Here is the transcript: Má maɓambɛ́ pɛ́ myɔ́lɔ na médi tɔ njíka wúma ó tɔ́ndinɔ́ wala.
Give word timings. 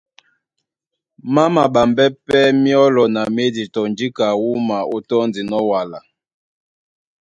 Má 1.33 1.43
maɓambɛ́ 1.55 2.07
pɛ́ 2.25 2.43
myɔ́lɔ 2.61 3.03
na 3.13 3.21
médi 3.35 3.63
tɔ 3.73 3.81
njíka 3.91 4.25
wúma 4.43 4.77
ó 4.93 4.97
tɔ́ndinɔ́ 5.09 5.61
wala. 5.69 5.99